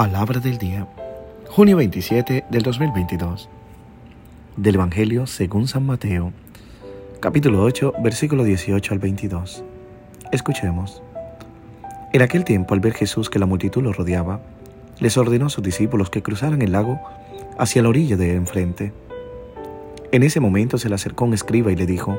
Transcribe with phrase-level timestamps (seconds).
[0.00, 0.86] Palabra del día,
[1.50, 3.50] junio 27 del 2022.
[4.56, 6.32] Del Evangelio según San Mateo,
[7.20, 9.62] capítulo 8, versículo 18 al 22.
[10.32, 11.02] Escuchemos.
[12.14, 14.40] En aquel tiempo, al ver Jesús que la multitud lo rodeaba,
[15.00, 16.98] les ordenó a sus discípulos que cruzaran el lago
[17.58, 18.94] hacia la orilla de enfrente.
[20.12, 22.18] En ese momento se le acercó un escriba y le dijo,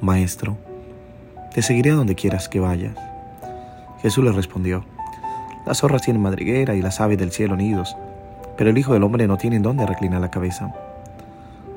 [0.00, 0.56] Maestro,
[1.52, 2.96] te seguiré a donde quieras que vayas.
[4.00, 4.86] Jesús le respondió,
[5.66, 7.96] Las zorras tienen madriguera y las aves del cielo nidos,
[8.56, 10.72] pero el Hijo del Hombre no tiene en dónde reclinar la cabeza.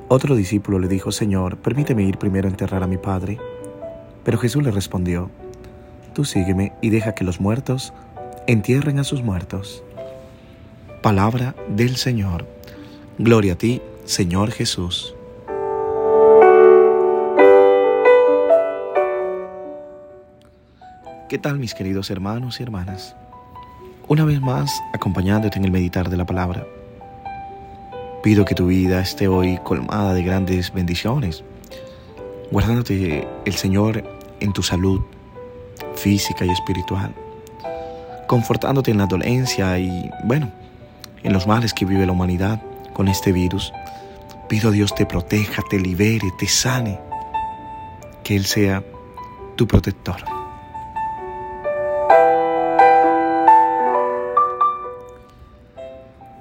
[0.08, 3.40] Otro discípulo le dijo, Señor, permíteme ir primero a enterrar a mi Padre.
[4.24, 5.32] Pero Jesús le respondió,
[6.14, 7.94] Tú sígueme y deja que los muertos
[8.46, 9.84] entierren a sus muertos.
[11.02, 12.46] Palabra del Señor.
[13.18, 15.16] Gloria a ti, Señor Jesús.
[21.28, 23.16] ¿Qué tal mis queridos hermanos y hermanas?
[24.10, 26.66] Una vez más acompañándote en el meditar de la palabra.
[28.24, 31.44] Pido que tu vida esté hoy colmada de grandes bendiciones,
[32.50, 34.04] guardándote el Señor
[34.40, 35.02] en tu salud
[35.94, 37.14] física y espiritual,
[38.26, 40.52] confortándote en la dolencia y, bueno,
[41.22, 42.60] en los males que vive la humanidad
[42.94, 43.72] con este virus.
[44.48, 47.00] Pido a Dios te proteja, te libere, te sane,
[48.24, 48.84] que Él sea
[49.56, 50.39] tu protector.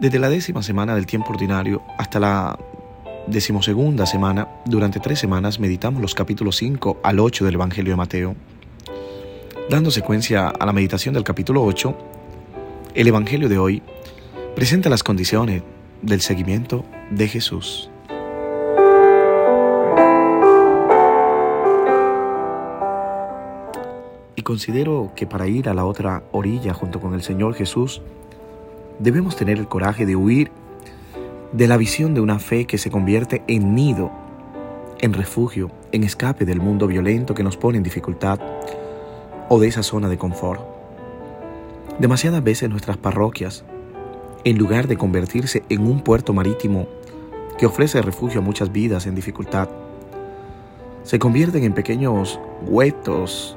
[0.00, 2.56] Desde la décima semana del tiempo ordinario hasta la
[3.27, 8.36] decimosegunda semana, durante tres semanas meditamos los capítulos 5 al 8 del Evangelio de Mateo.
[9.69, 11.98] Dando secuencia a la meditación del capítulo 8,
[12.94, 13.82] el Evangelio de hoy
[14.54, 15.64] presenta las condiciones
[16.00, 17.91] del seguimiento de Jesús.
[24.36, 28.00] Y considero que para ir a la otra orilla junto con el Señor Jesús,
[28.98, 30.50] debemos tener el coraje de huir
[31.52, 34.10] de la visión de una fe que se convierte en nido,
[35.00, 38.41] en refugio, en escape del mundo violento que nos pone en dificultad
[39.48, 40.60] o de esa zona de confort.
[41.98, 43.64] Demasiadas veces nuestras parroquias,
[44.44, 46.86] en lugar de convertirse en un puerto marítimo
[47.56, 49.69] que ofrece refugio a muchas vidas en dificultad,
[51.03, 53.56] se convierten en pequeños huetos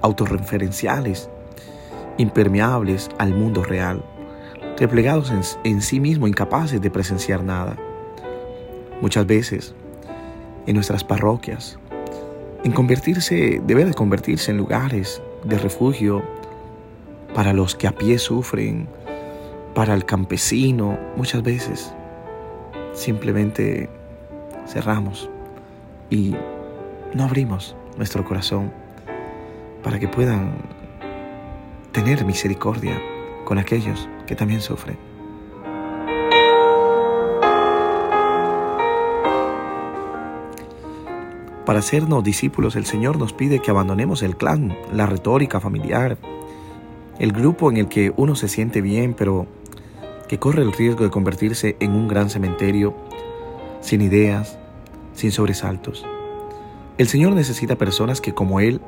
[0.00, 1.28] autorreferenciales,
[2.18, 4.04] impermeables al mundo real
[4.78, 5.32] replegados
[5.64, 7.76] en, sí mismos, incapaces de presenciar nada.
[9.00, 9.74] Muchas veces,
[10.66, 11.78] en nuestras parroquias,
[12.64, 16.22] en convertirse, debe de convertirse en lugares de refugio
[17.34, 18.88] para los que a pie sufren,
[19.74, 21.92] para el campesino, muchas veces
[22.92, 23.88] simplemente
[24.66, 25.30] cerramos
[26.10, 26.34] y
[27.14, 28.70] no abrimos nuestro corazón
[29.82, 30.52] para que puedan
[31.92, 33.00] tener misericordia
[33.44, 34.96] con aquellos que también sufren.
[41.66, 46.16] Para hacernos discípulos, el Señor nos pide que abandonemos el clan, la retórica familiar,
[47.18, 49.46] el grupo en el que uno se siente bien, pero
[50.28, 52.96] que corre el riesgo de convertirse en un gran cementerio,
[53.82, 54.58] sin ideas,
[55.12, 56.06] sin sobresaltos.
[56.96, 58.80] El Señor necesita personas que, como Él,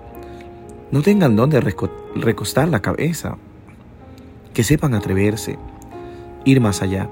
[0.90, 3.36] no tengan donde recostar la cabeza,
[4.54, 5.58] que sepan atreverse,
[6.44, 7.10] ir más allá,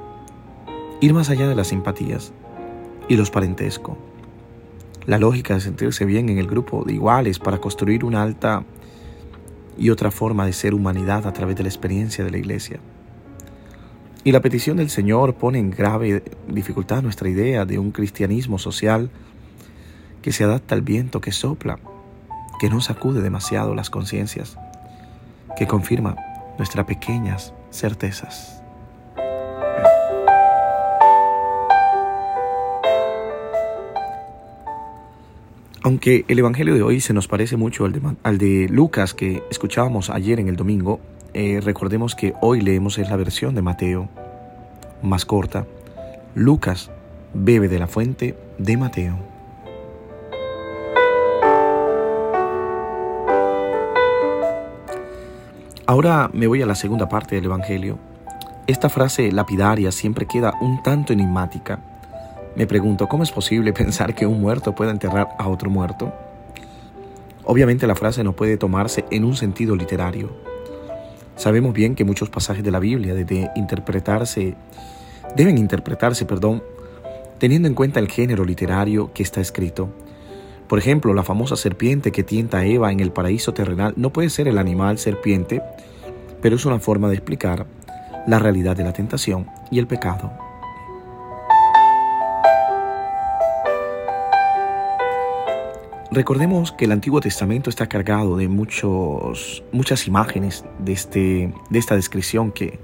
[1.01, 2.33] ir más allá de las simpatías
[3.09, 3.97] y los parentescos.
[5.07, 8.63] La lógica de sentirse bien en el grupo de iguales para construir una alta
[9.77, 12.79] y otra forma de ser humanidad a través de la experiencia de la iglesia.
[14.23, 19.11] Y la petición del Señor pone en grave dificultad nuestra idea de un cristianismo social
[20.23, 21.81] que se adapta al viento que sopla,
[22.61, 24.57] que no sacude demasiado las conciencias,
[25.57, 26.15] que confirma
[26.59, 28.63] nuestras pequeñas certezas.
[35.85, 40.39] Aunque el Evangelio de hoy se nos parece mucho al de, Lucas que escuchábamos ayer
[40.39, 41.01] en el domingo,
[41.35, 44.09] eh, recordemos que hoy leemos es la versión de Mateo,
[45.03, 45.67] más corta.
[46.37, 46.91] Lucas
[47.35, 49.32] bebe de la fuente de Mateo.
[55.85, 57.99] Ahora me voy a la segunda parte del Evangelio.
[58.69, 61.81] Esta frase lapidaria siempre queda un tanto enigmática.
[62.55, 66.13] Me pregunto, ¿cómo es posible pensar que un muerto pueda enterrar a otro muerto?
[67.43, 70.31] Obviamente la frase no puede tomarse en un sentido literario.
[71.35, 74.55] Sabemos bien que muchos pasajes de la Biblia deben interpretarse,
[75.35, 76.63] deben interpretarse, perdón,
[77.39, 79.89] teniendo en cuenta el género literario que está escrito.
[80.73, 84.31] Por ejemplo, la famosa serpiente que tienta a Eva en el paraíso terrenal no puede
[84.31, 85.61] ser el animal serpiente,
[86.41, 87.67] pero es una forma de explicar
[88.27, 90.33] la realidad de la tentación y el pecado.
[96.11, 101.97] Recordemos que el Antiguo Testamento está cargado de muchos, muchas imágenes de, este, de esta
[101.97, 102.81] descripción que,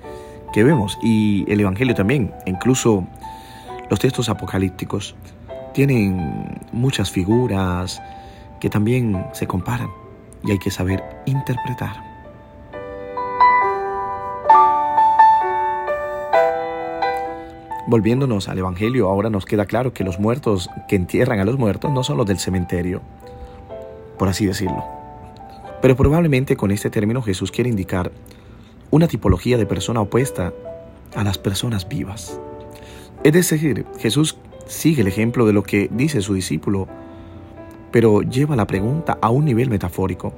[0.52, 3.06] que vemos y el Evangelio también, incluso
[3.88, 5.16] los textos apocalípticos
[5.78, 8.02] tienen muchas figuras
[8.58, 9.88] que también se comparan
[10.42, 12.02] y hay que saber interpretar.
[17.86, 21.92] Volviéndonos al Evangelio, ahora nos queda claro que los muertos que entierran a los muertos
[21.92, 23.00] no son los del cementerio,
[24.18, 24.84] por así decirlo.
[25.80, 28.10] Pero probablemente con este término Jesús quiere indicar
[28.90, 30.52] una tipología de persona opuesta
[31.14, 32.40] a las personas vivas.
[33.22, 34.38] Es decir, Jesús
[34.68, 36.86] sigue el ejemplo de lo que dice su discípulo,
[37.90, 40.32] pero lleva la pregunta a un nivel metafórico.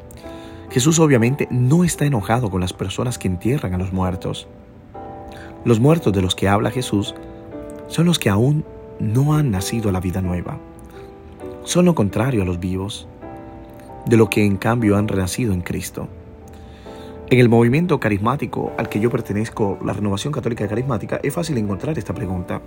[0.71, 4.47] Jesús obviamente no está enojado con las personas que entierran a los muertos.
[5.65, 7.15] Los muertos de los que habla Jesús
[7.89, 8.65] son los que aún
[9.01, 10.59] no han nacido a la vida nueva.
[11.65, 13.09] Son lo contrario a los vivos,
[14.07, 16.09] de lo que en cambio han renacido en Cristo.
[17.31, 21.99] En el movimiento carismático al que yo pertenezco, la Renovación Católica Carismática, es fácil encontrar
[21.99, 22.61] esta pregunta.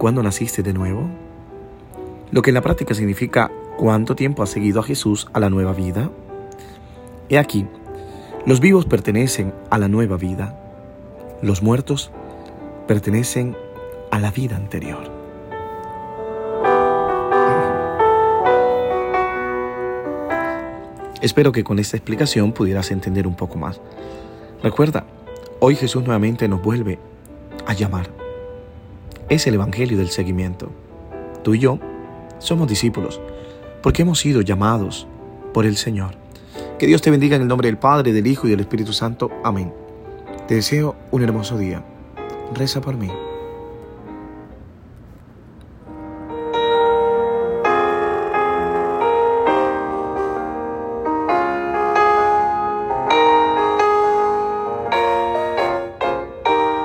[0.00, 1.10] ¿Cuándo naciste de nuevo?
[2.30, 5.74] Lo que en la práctica significa ¿cuánto tiempo has seguido a Jesús a la nueva
[5.74, 6.10] vida?
[7.28, 7.66] He aquí,
[8.46, 10.58] los vivos pertenecen a la nueva vida,
[11.42, 12.10] los muertos
[12.88, 13.58] pertenecen
[14.10, 15.02] a la vida anterior.
[21.20, 23.82] Espero que con esta explicación pudieras entender un poco más.
[24.62, 25.04] Recuerda,
[25.58, 26.98] hoy Jesús nuevamente nos vuelve
[27.66, 28.19] a llamar.
[29.30, 30.72] Es el Evangelio del seguimiento.
[31.44, 31.78] Tú y yo
[32.40, 33.20] somos discípulos
[33.80, 35.06] porque hemos sido llamados
[35.54, 36.16] por el Señor.
[36.80, 39.30] Que Dios te bendiga en el nombre del Padre, del Hijo y del Espíritu Santo.
[39.44, 39.72] Amén.
[40.48, 41.84] Te deseo un hermoso día.
[42.54, 43.08] Reza por mí.